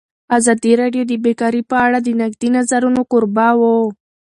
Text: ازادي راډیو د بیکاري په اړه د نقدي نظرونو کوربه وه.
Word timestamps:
ازادي 0.37 0.71
راډیو 0.81 1.03
د 1.07 1.13
بیکاري 1.25 1.61
په 1.69 1.75
اړه 1.85 1.97
د 2.01 2.09
نقدي 2.21 2.49
نظرونو 2.57 3.01
کوربه 3.11 3.47
وه. 3.59 3.75